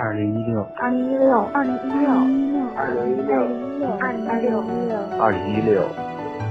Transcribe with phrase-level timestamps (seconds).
[0.00, 2.06] 二零一六，二零一六，二零一六，
[2.76, 3.34] 二零一六，
[3.98, 4.62] 二零一六，
[5.18, 5.82] 二零一六。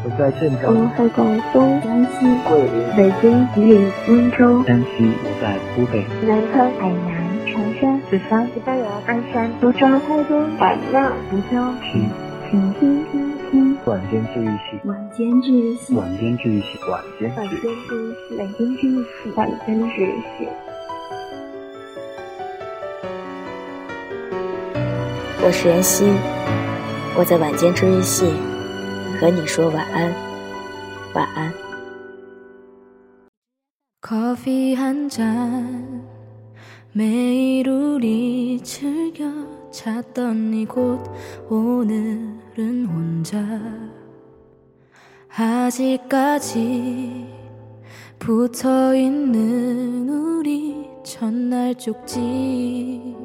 [0.03, 11.55] 我在镇长，我在广东、江西、桂林、北京、吉林、温州、山西，我在湖北、南昌、海南、长沙、四川、西班牙、鞍山、苏州、台东、版纳、福州。
[11.81, 12.09] 听
[12.51, 17.31] 请听听听晚间治愈系，晚间治愈系，晚间治愈系，晚间。
[17.33, 20.49] 治愈系，晚间治愈系，晚间治愈系。
[25.46, 26.04] 我是妍希，
[27.16, 28.26] 我在晚间治愈系
[29.20, 30.12] 和你说晚安，
[31.14, 31.52] 晚安。
[34.00, 36.02] 커피 한 잔
[36.92, 39.24] 매일 우리 즐겨
[39.70, 41.00] 찾던 이곳
[41.48, 43.38] 오늘은 혼자
[45.34, 47.26] 아직까지
[48.18, 53.16] 붙어 있는 우리 첫날 쪽지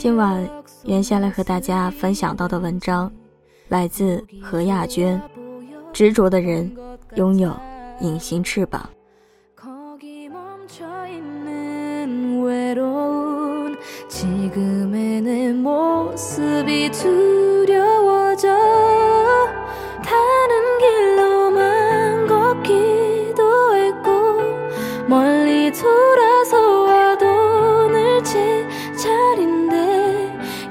[0.00, 0.48] 今晚
[0.86, 3.12] 原下来和大家分享到的文章，
[3.68, 5.20] 来自何亚娟。
[5.92, 6.74] 执着的人
[7.16, 7.54] 拥有
[8.00, 8.88] 隐形翅膀。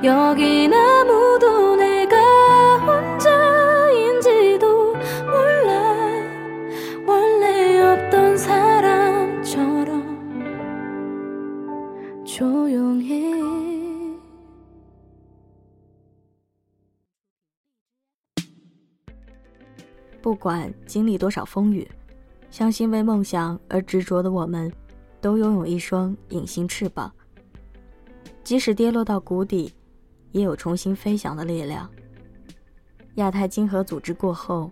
[0.03, 2.17] 여긴 아무도 내가
[2.79, 5.95] 혼자인지도 몰라
[7.07, 10.23] 원래 없던 사람처럼
[12.25, 13.35] 조용해
[20.21, 21.89] 不管经历多少风雨，
[22.51, 24.73] 相信为梦想而执着的我们，
[25.21, 27.13] 都拥有一双隐形翅膀。
[28.43, 29.71] 即使跌落到谷底，
[30.32, 31.90] 也有重新飞翔的力量。
[33.16, 34.72] 亚太经合组织过后，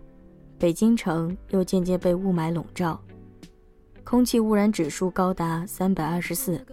[0.58, 3.00] 北京城又渐渐被雾霾笼罩，
[4.04, 6.64] 空气污染指数高达三百二十四，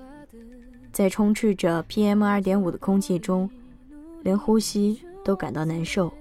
[0.91, 3.49] 在充斥着 PM 二点五的空气中，
[4.23, 6.13] 连呼吸都感到难受。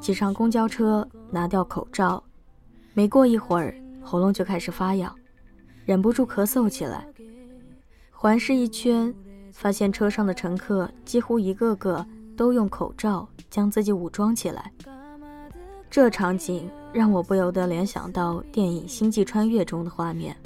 [0.00, 2.22] 挤上公交车，拿掉口罩，
[2.92, 5.14] 没过一会儿，喉咙就开始发痒，
[5.86, 7.06] 忍不住咳嗽起来。
[8.10, 9.14] 环视一圈，
[9.54, 12.04] 发现车上的乘客几乎一个个
[12.36, 14.70] 都用口罩将自己武装起来。
[15.88, 20.36] 这场景让我不由得联想到电影《星际穿越》中的画面。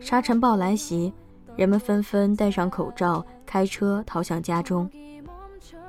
[0.00, 1.12] 沙尘暴来袭，
[1.56, 4.90] 人们纷纷戴上口罩，开车逃向家中。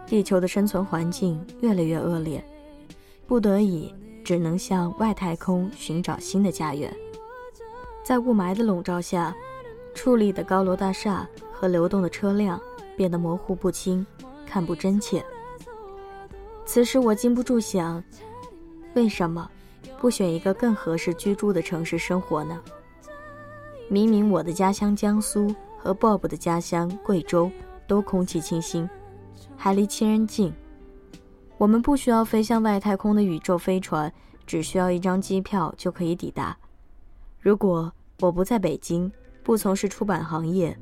[0.06, 2.44] 地球的生存环境越来越恶劣，
[3.26, 6.94] 不得已只能向外太空寻找新的家园。
[8.04, 9.34] 在雾霾的笼罩下，
[9.96, 11.26] 矗立的高楼大厦
[11.62, 12.60] 和流动的车辆
[12.98, 14.04] 变得模糊不清，
[14.48, 15.24] 看不真切。
[16.66, 18.04] 此时我禁不住想，
[18.96, 19.48] 为什么
[20.00, 22.60] 不选一个更合适居住的城市生活呢？
[23.90, 27.52] 明明我的家乡江苏和 Bob 的家乡贵州
[27.86, 28.90] 都空气清新。
[29.56, 30.52] 还离亲人近，
[31.60, 34.12] 我们不需要飞向外太空的宇宙飞船，
[34.48, 36.58] 只需要一张机票就可以抵达。
[37.40, 39.12] 如果我不在北京，
[39.44, 40.76] 不从事出版行业，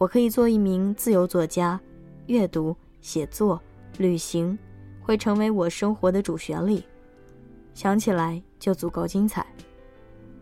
[0.00, 1.78] 我可以做一名自由作家，
[2.24, 3.60] 阅读、写作、
[3.98, 4.58] 旅行
[5.02, 6.82] 会成为我生活的主旋律。
[7.74, 9.44] 想起来就足够精彩，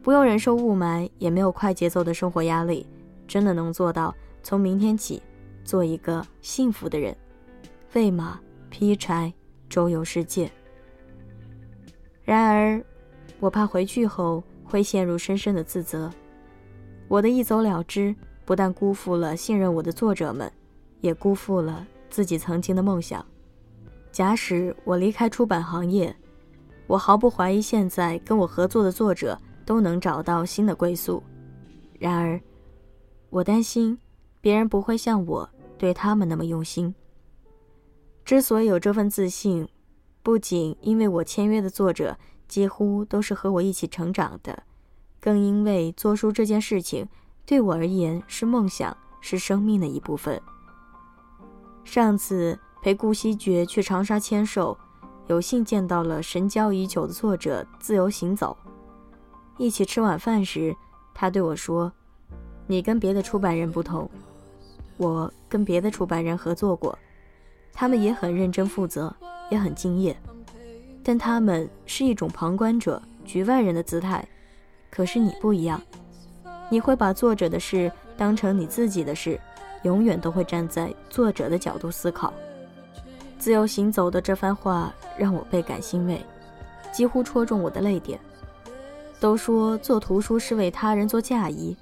[0.01, 2.87] 不用忍受雾霾，也没有快节奏的生活压力，
[3.27, 4.15] 真的能做到
[4.45, 5.21] 从明天起
[5.65, 7.17] 做一个幸福的人。
[7.95, 8.39] 喂马、
[8.71, 9.33] 劈柴、
[9.69, 10.49] 周游世界。
[12.23, 12.81] 然而，
[13.41, 16.09] 我怕回去后会陷入深深的自责。
[17.09, 18.15] 我的一走了之，
[18.49, 20.51] 不但辜负了信任我的作者们，
[21.03, 23.23] 也辜负了自己曾经的梦想。
[24.11, 26.17] 假使我离开出版行业，
[26.87, 31.23] 我毫不怀疑现在跟我合作的作者都能找到新的归宿。
[31.99, 32.41] 然而，
[33.29, 33.99] 我担心
[34.41, 35.47] 别人不会像我
[35.77, 36.95] 对他们那么用心。
[38.25, 39.69] 之所以有这份自信，
[40.23, 42.17] 不仅因为我签约的作者
[42.49, 44.63] 几乎都是和我一起成长的，
[45.21, 47.07] 更因为做书这件事情
[47.49, 50.39] 对我而言是梦想，是生命的一部分。
[51.83, 54.77] 上次陪顾惜觉去长沙签售，
[55.29, 58.55] 有幸见到了神交已久的作者自由行走。
[59.57, 60.77] 一起吃晚饭时，
[61.15, 61.91] 他对我说
[62.69, 64.11] ：“你跟别的出版人不同，
[64.99, 66.99] 我跟别的出版人合作过。”
[67.73, 69.17] 他们也很认真负责，
[69.51, 70.15] 也很敬业，
[71.03, 74.23] 但他们是一种旁观者、局外人的姿态。
[74.91, 75.81] 可是你不一样，
[76.69, 79.41] 你会把作者的事当成你自己的事，
[79.83, 82.33] 永远都会站在作者的角度思考。
[83.39, 86.21] 自由行走的这番话让我倍感欣慰，
[86.93, 88.19] 几乎戳中我的泪点。
[89.21, 91.77] 都说做图书是为他人做嫁衣，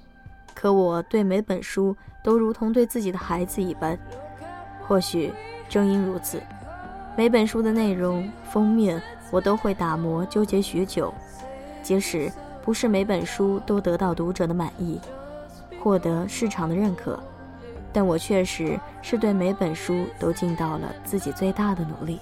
[0.55, 3.97] 可我对每本书都如同对自己的孩子一般。
[4.87, 5.33] 或许
[5.67, 6.41] 正因如此，
[7.15, 9.01] 每本书的内容、封面
[9.31, 11.13] 我都会打磨纠结许久，
[11.83, 12.31] 即使
[12.67, 14.99] 不是每本书都得到读者的满意，
[15.81, 17.17] 获得市场的认可，
[17.93, 22.19] 但我确实是对每本书都尽到了自己最大的努力。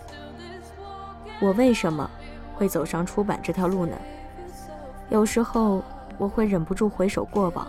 [1.40, 2.08] 我为什么
[2.54, 3.98] 会走上出版这条路呢？
[5.10, 5.82] 有时候
[6.20, 7.68] 我会忍不住回首过往。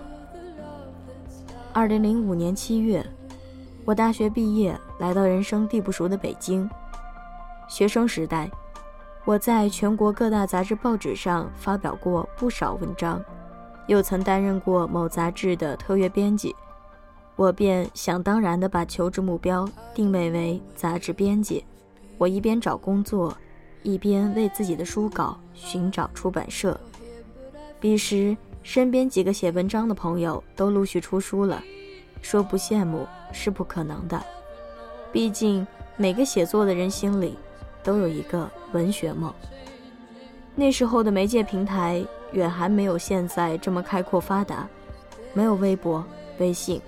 [1.73, 3.03] 二零零五年七月，
[3.87, 6.69] 我大学毕业，来到人生地不熟的北京。
[7.69, 8.51] 学生时代，
[9.27, 13.21] 我在全国各大杂志报纸上发表过不少文章，
[13.89, 16.55] 又曾担任过某杂志的特约编辑，
[17.35, 21.65] 我便想当然地把求职目标定位为杂志编辑。
[22.19, 23.37] 我一边找工作，
[23.83, 26.79] 一边为自己的书稿寻找出版社。
[27.81, 31.61] 彼时，身边几个写文章的朋友都陆续出书了，
[32.23, 34.25] 说不羡慕是不可能的。
[35.11, 37.37] 毕竟，每个写作的人心里
[37.87, 39.33] 都有一个文学梦。
[40.57, 44.69] 那时候的媒介平台远还没有现在这么开阔发达，
[45.33, 46.05] 没有微博、
[46.39, 46.83] 微信，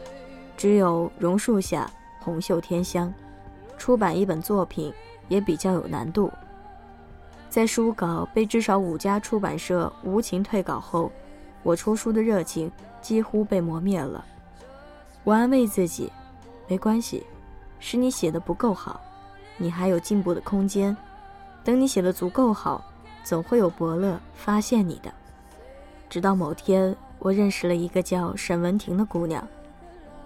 [0.57, 3.15] 只有榕树下、红袖添香。
[3.77, 4.93] 出版一本作品
[5.29, 6.33] 也比较有难度。
[7.49, 11.13] 在书稿被至少五家出版社无情退稿后，
[11.63, 14.25] 我出书的热情几乎被磨灭了。
[15.23, 16.11] 我安慰自己，
[16.67, 17.25] 没关系，
[17.79, 19.01] 是你写的不够好，
[19.59, 20.97] 你还有进步的空间。
[21.63, 22.83] 等你写的足够好，
[23.23, 25.13] 总会有伯乐发现你的。
[26.09, 29.47] 直到某天，我认识了一个叫沈文婷的姑娘。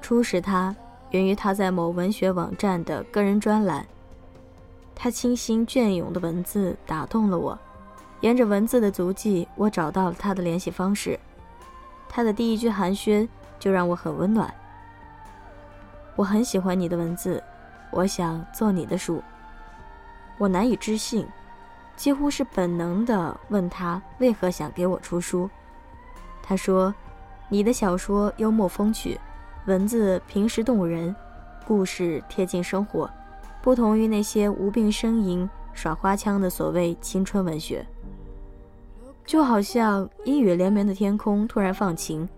[0.00, 0.76] 初识她，
[1.10, 3.84] 源于她在某文学网站的个人专栏。
[4.94, 7.58] 他清新隽永的文字打动了我，
[8.20, 11.18] 沿着文字的足迹，我找到了他的联系方式。
[12.08, 13.26] 他的第一句寒暄
[13.58, 14.52] 就让我很温暖。
[16.14, 17.42] 我很喜欢你的文字，
[17.92, 19.22] 我想做你的书。
[20.38, 21.24] 我难以置信，
[21.94, 25.48] 几乎是本能地问他为何想给我出书。
[26.42, 26.92] 他说
[27.48, 29.20] ：“你的小说幽默风趣，
[29.66, 31.14] 文字平实动人，
[31.64, 33.08] 故事贴近生活。”
[33.62, 37.86] 不同于那些无病呻吟、耍花腔的所谓青春文学，
[39.24, 42.28] 就好像阴雨连绵的天空突然放晴，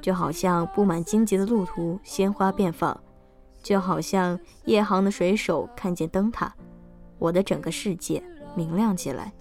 [0.00, 2.98] 就好像布满荆棘的路途鲜花遍放，
[3.62, 6.54] 就好像夜航的水手看见灯塔，
[7.18, 8.22] 我的整个世界
[8.56, 9.32] 明亮起来。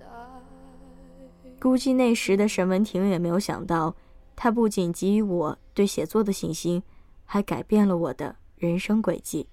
[1.59, 3.95] 估计那时的沈文婷也没有想到，
[4.35, 6.81] 他不仅给予我对写作的信心，
[7.25, 9.47] 还改变了我的人生轨迹。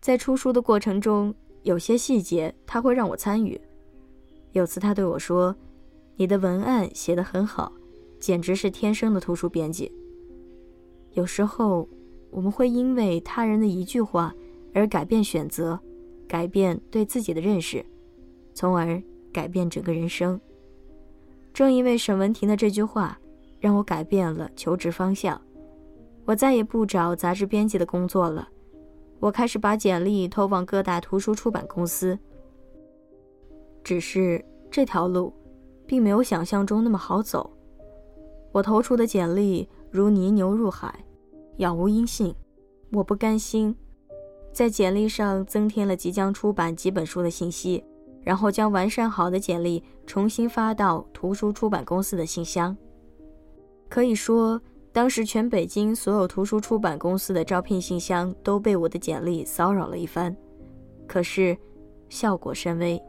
[0.00, 3.60] 在出书的过程中，有些细节他会让我参与。
[4.52, 5.54] 有次他对我说
[6.16, 7.72] ：“你的文案写得很好，
[8.18, 9.92] 简直是天生的图书编辑。”
[11.12, 11.88] 有时候，
[12.30, 14.34] 我们会因为他人的一句话
[14.72, 15.78] 而改变选择，
[16.28, 17.84] 改变对自己的认识，
[18.54, 20.40] 从而改变整个人生。
[21.52, 23.18] 正因为沈文婷的这句话，
[23.58, 25.40] 让我改变了求职方向，
[26.24, 28.48] 我再也不找杂志编辑的工作了。
[29.18, 32.18] 我开始把简历投往各大图书出版公司，
[33.82, 35.32] 只是这条路，
[35.86, 37.50] 并没有想象中那么好走。
[38.52, 41.04] 我投出的简历如泥牛入海，
[41.60, 42.34] 杳无音信。
[42.90, 43.76] 我不甘心，
[44.52, 47.84] 在简历上增添了即将出版几本书的信息，
[48.22, 52.76] 然后将完善好的简历重新发到图书出版公司的信箱。
[53.88, 54.60] 可以说。
[54.92, 60.36] 当时，全北京所有图书出版公司的招聘信箱都被我的简历骚扰了一番，
[61.06, 61.56] 可是
[62.08, 63.00] 效果甚微，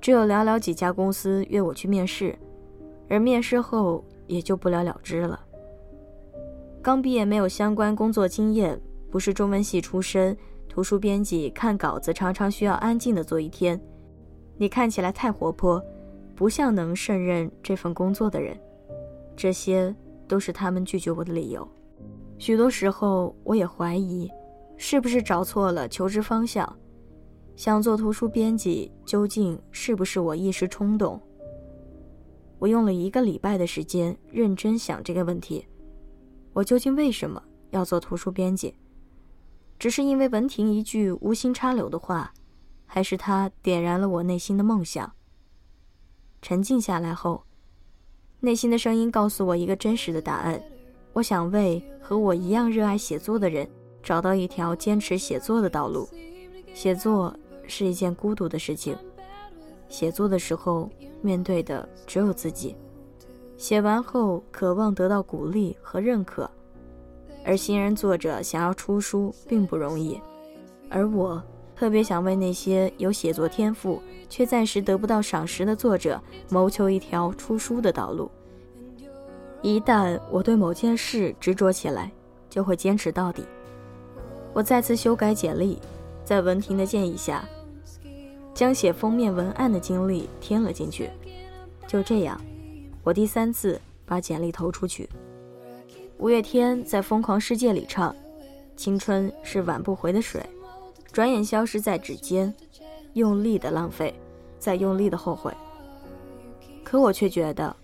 [0.00, 2.36] 只有寥寥几家公司约我去面试，
[3.08, 5.38] 而面试后也就不了了之了。
[6.82, 10.36] 刚毕业没有相关工作经验，不是中文系出身，
[10.68, 13.80] 图书编辑看稿子常常需要安静的坐一天。
[14.56, 15.82] 你看起来太活泼，
[16.34, 18.58] 不像能胜任这份工作的人。
[19.36, 19.94] 这些。
[20.30, 21.66] 都是他们拒绝我的理由。
[22.38, 24.30] 许多时候，我也怀疑，
[24.76, 26.64] 是不是找错了求职方向。
[27.56, 31.20] 想做图书编辑，究竟是不是我一时冲动？
[32.60, 35.66] 我用了一个礼拜的时间认真想这个问题：
[36.52, 38.74] 我究竟为什么要做图书编辑？
[39.78, 42.32] 只是因为文婷一句无心插柳的话，
[42.86, 45.12] 还是她点燃了我内心的梦想？
[46.42, 47.44] 沉静下来后。
[48.40, 50.60] 内心的声音告诉我一个真实的答案：
[51.12, 53.68] 我想为和我一样热爱写作的人
[54.02, 56.08] 找到一条坚持写作的道路。
[56.72, 58.96] 写作是一件孤独的事情，
[59.88, 60.90] 写作的时候
[61.20, 62.74] 面对的只有自己。
[63.60, 66.50] 写完后渴望得到鼓励和认可，
[67.44, 70.18] 而新人作者想要出书并不容易，
[70.88, 71.40] 而我
[71.76, 74.00] 特别想为那些有写作天赋
[74.30, 78.30] 却暂时得不到赏识的作者谋求一条出书的道路。
[79.60, 82.10] 一旦我对某件事执着起来，
[82.48, 83.44] 就会坚持到底。
[84.54, 85.78] 我再次修改简历，
[86.24, 87.46] 在文婷的建议下，
[88.54, 91.10] 将写封面文案的经历添了进去。
[91.86, 92.40] 就这样。
[93.02, 95.08] 我第三次把简历投出去。
[96.18, 98.14] 五月天在《疯狂世界》里唱
[98.76, 100.44] ：“青春是挽不回的水，
[101.10, 102.54] 转眼消失在指尖，
[103.14, 104.14] 用力的浪费，
[104.58, 105.52] 再用力的后悔。”
[106.84, 107.74] 可我却觉得，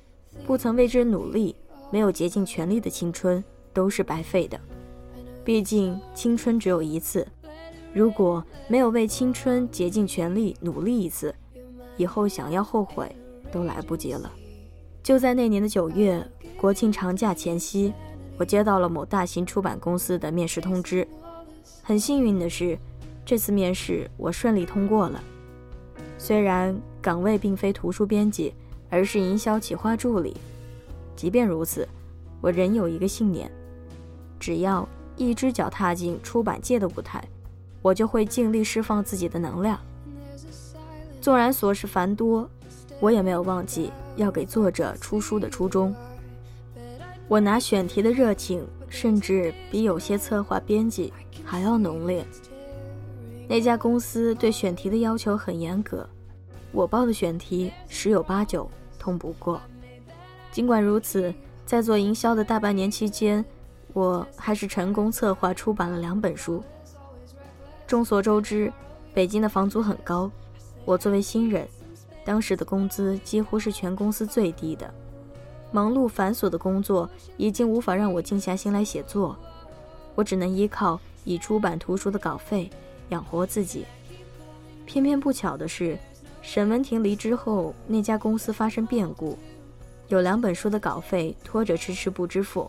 [0.46, 1.56] 不曾为之努力、
[1.90, 3.42] 没有竭尽全力的青春
[3.72, 4.60] 都是白费的。
[5.42, 7.26] 毕竟青春只有一次，
[7.94, 11.34] 如果没有为青春竭尽全力努力一次，
[11.96, 13.14] 以后想要后悔
[13.50, 14.30] 都来不及了。
[15.06, 16.20] 就在那年的九月，
[16.56, 17.94] 国庆长假前夕，
[18.36, 21.06] 我接到了某大型出版公司的面试通知。
[21.80, 22.76] 很幸运的是，
[23.24, 25.22] 这次面试我顺利通过了。
[26.18, 28.52] 虽然岗位并非图书编辑，
[28.90, 30.36] 而是营销企划助理，
[31.14, 31.88] 即便如此，
[32.40, 33.48] 我仍有一个信念：
[34.40, 37.22] 只要一只脚踏进出版界的舞台，
[37.80, 39.78] 我就会尽力释放自己的能量。
[41.20, 42.50] 纵然琐事繁多，
[43.00, 43.90] 我也没有忘记。
[44.16, 45.94] 要给作者出书的初衷，
[47.28, 51.12] 我拿选题的热情，甚至比有些策划编辑
[51.44, 52.24] 还要浓烈。
[53.46, 56.08] 那家公司对选题的要求很严格，
[56.72, 58.66] 我报的选题十有八九
[58.98, 59.60] 通不过。
[60.50, 61.30] 尽管如此，
[61.66, 63.44] 在做营销的大半年期间，
[63.92, 66.64] 我还是成功策划出版了两本书。
[67.86, 68.72] 众所周知，
[69.12, 70.30] 北京的房租很高，
[70.86, 71.68] 我作为新人。
[72.26, 74.92] 当时的工资几乎是全公司最低的，
[75.70, 79.36] 忙碌繁琐的工作已经无法让我静下心来写作，
[80.16, 82.68] 我只能依靠已出版图书的稿费
[83.10, 83.86] 养活自己。
[84.84, 85.96] 偏偏不巧的是，
[86.42, 89.38] 沈文婷离职后，那家公司发生变故，
[90.08, 92.68] 有两本书的稿费拖着迟迟不支付。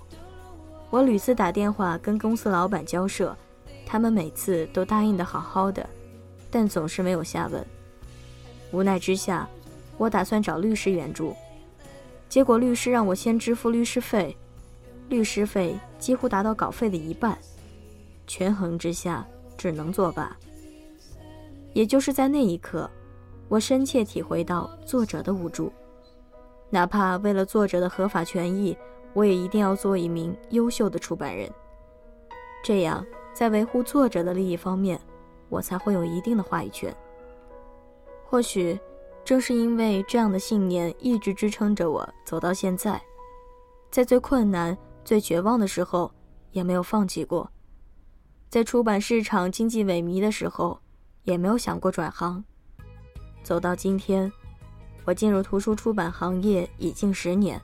[0.91, 3.35] 我屡次打电话跟公司老板交涉，
[3.87, 5.83] 他们每次都答应的好好的，
[6.51, 7.65] 但总是没有下文。
[8.71, 9.47] 无奈之下，
[9.97, 11.35] 我打算找律师援助，
[12.27, 14.35] 结果律师让我先支付律师费，
[15.09, 17.37] 律师费几乎达到稿费的一半，
[18.27, 19.25] 权衡之下
[19.57, 20.35] 只能作罢。
[21.73, 22.89] 也就是在那一刻，
[23.47, 25.71] 我深切体会到作者的无助，
[26.69, 28.75] 哪怕为了作者的合法权益，
[29.13, 31.49] 我也一定要做一名优秀的出版人，
[32.63, 34.99] 这样在维护作者的利益方面，
[35.49, 36.93] 我才会有一定的话语权。
[38.29, 38.77] 或许，
[39.23, 43.01] 正是因为这样的信念一直支撑着我走到现在，
[43.89, 46.11] 在最困难、最绝望的时候
[46.51, 47.49] 也没有放弃过，
[48.49, 50.77] 在出版市场经济萎靡的时候
[51.23, 52.43] 也没有想过转行。
[53.43, 54.29] 走到今天，
[55.05, 57.61] 我进入图书出版行业已近十年，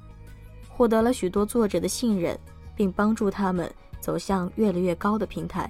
[0.70, 2.39] 获得了许多作者的信任，
[2.74, 5.70] 并帮助他们走向越来越高的平台。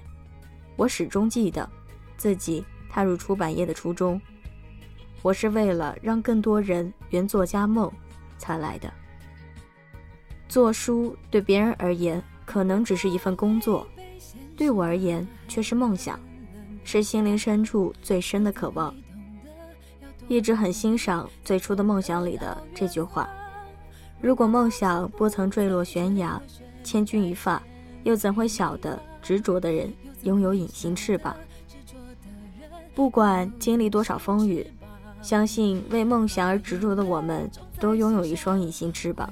[0.76, 1.68] 我始终记得
[2.16, 4.22] 自己踏入出版业的初衷。
[5.24, 7.90] 我是为了让更多人圆作家梦
[8.38, 8.92] 才来的。
[10.50, 13.88] 做书对别人而言可能只是一份工作，
[14.58, 16.20] 对我而言却是梦想，
[16.84, 18.94] 是心灵深处最深的渴望。
[20.28, 23.30] 一直很欣赏最初的梦想里的这句话
[24.22, 26.42] ：“如果梦想不曾坠落悬崖，
[26.84, 27.64] 千钧一发，
[28.04, 29.92] 又怎会晓得执着的人
[30.24, 31.34] 拥有隐形翅膀？”
[32.94, 34.68] 不管经历多少风雨。
[35.24, 37.50] 相信为梦想而执着的我们，
[37.80, 39.32] 都拥有一双隐形翅膀，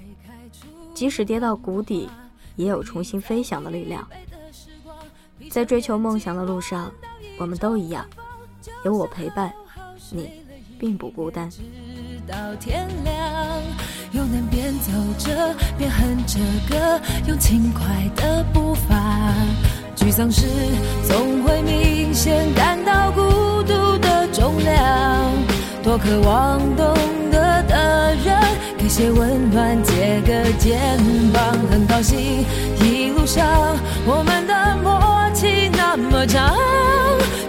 [0.94, 2.10] 即使跌到谷底，
[2.56, 4.08] 也有重新飞翔的力量。
[5.50, 6.90] 在追求梦想的路上，
[7.38, 8.06] 我们都一样，
[8.86, 9.52] 有我陪伴，
[10.12, 10.32] 你
[10.80, 11.50] 并不孤单。
[11.50, 11.60] 直
[12.26, 13.62] 到天亮，
[14.14, 19.34] 又能边走着边哼着歌，用轻快的步伐。
[19.96, 20.48] 沮丧时
[21.06, 23.22] 总会明显感到孤
[23.64, 25.51] 独的重量。
[25.84, 26.94] 多渴望懂
[27.32, 28.38] 得的人
[28.78, 30.80] 给些温暖借个肩
[31.34, 32.46] 膀很高兴
[32.80, 33.44] 一路上
[34.06, 35.02] 我们的默
[35.34, 36.56] 契那么长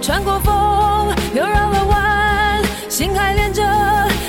[0.00, 3.62] 穿过风又绕了弯心还连着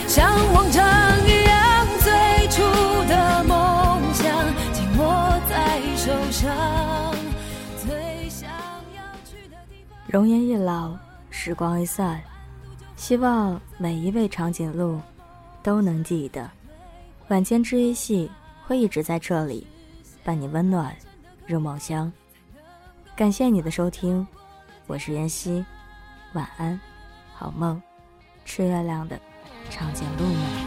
[0.05, 0.83] 像往常
[1.25, 2.61] 一样最初
[3.07, 4.25] 的梦想
[4.73, 7.15] 紧握在手上
[7.77, 8.49] 最想
[8.93, 10.91] 要去的地方容颜易老
[11.29, 12.32] 时光易散。
[13.03, 14.97] 希望每一位长颈鹿
[15.61, 16.49] 都能记得，
[17.27, 18.31] 晚间治愈系
[18.65, 19.67] 会一直在这里，
[20.23, 20.95] 伴你温暖
[21.45, 22.09] 入梦乡。
[23.13, 24.25] 感谢你的收听，
[24.87, 25.65] 我是妍希，
[26.31, 26.79] 晚安，
[27.33, 27.81] 好梦，
[28.45, 29.19] 吃月亮的
[29.69, 30.62] 长颈鹿们。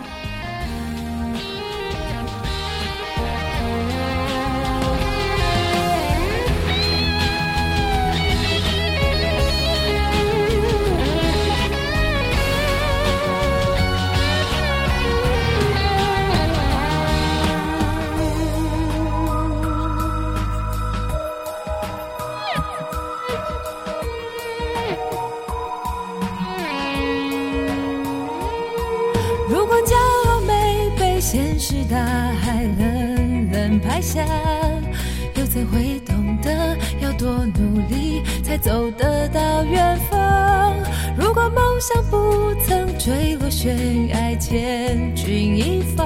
[37.18, 40.72] 多努力才走得到远方？
[41.16, 46.04] 如果梦想不曾坠落悬崖，千钧一发，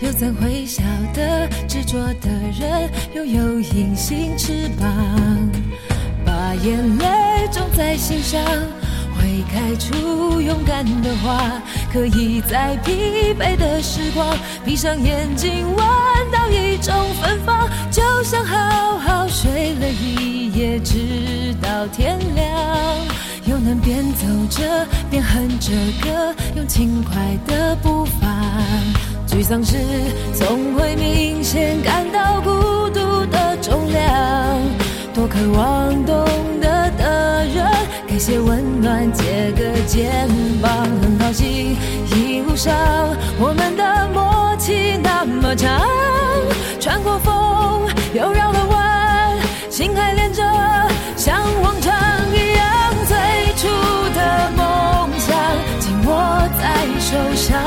[0.00, 4.88] 又怎会晓得执着的人拥有隐形翅膀？
[6.24, 8.40] 把眼泪种在心上。
[9.16, 16.13] 会开出勇敢的花，可以在疲惫的时光，闭上眼睛望
[16.84, 22.46] 种芬芳，就像好好睡了一夜，直到天亮，
[23.46, 25.72] 又能边走着边哼着
[26.02, 28.28] 歌，用轻快的步伐。
[29.26, 29.78] 沮丧时
[30.34, 32.50] 总会明显感到孤
[32.90, 34.60] 独的重量，
[35.14, 36.26] 多渴望懂
[36.60, 37.64] 得的人。
[38.06, 40.28] 给些温暖，借个肩
[40.60, 41.74] 膀，很高兴
[42.14, 42.74] 一路上
[43.40, 45.80] 我们的默契那么长，
[46.84, 49.38] 穿过风又绕了弯，
[49.70, 50.42] 心还连着，
[51.16, 51.90] 像往常
[52.30, 53.16] 一样，最
[53.56, 53.66] 初
[54.14, 55.34] 的梦想
[55.80, 57.58] 紧握在手上，